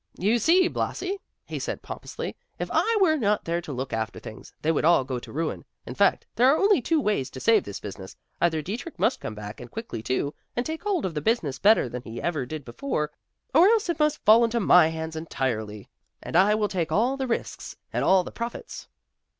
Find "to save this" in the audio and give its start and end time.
7.29-7.79